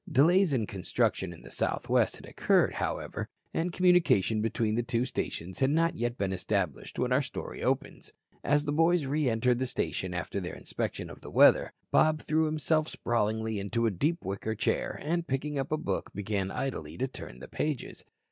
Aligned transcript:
Delays 0.11 0.51
in 0.51 0.65
construction 0.65 1.31
in 1.31 1.43
the 1.43 1.51
Southwest 1.51 2.15
had 2.15 2.25
occurred, 2.25 2.73
however, 2.73 3.29
and 3.53 3.71
communication 3.71 4.41
between 4.41 4.73
the 4.73 4.81
two 4.81 5.05
stations 5.05 5.59
had 5.59 5.69
not 5.69 5.95
yet 5.95 6.17
been 6.17 6.33
established 6.33 6.97
when 6.97 7.11
our 7.11 7.21
story 7.21 7.61
opens. 7.61 8.11
As 8.43 8.63
the 8.65 8.71
boys 8.71 9.05
re 9.05 9.29
entered 9.29 9.59
the 9.59 9.67
station 9.67 10.15
after 10.15 10.39
their 10.39 10.55
inspection 10.55 11.07
of 11.11 11.21
the 11.21 11.29
weather, 11.29 11.73
Bob 11.91 12.19
threw 12.19 12.45
himself 12.45 12.87
sprawlingly 12.87 13.59
into 13.59 13.85
a 13.85 13.91
deep 13.91 14.25
wicker 14.25 14.55
chair 14.55 14.99
and, 15.03 15.27
picking 15.27 15.59
up 15.59 15.71
a 15.71 15.77
book, 15.77 16.11
began 16.15 16.49
idly 16.49 16.97
to 16.97 17.07
turn 17.07 17.37
the 17.37 17.47
pages. 17.47 18.03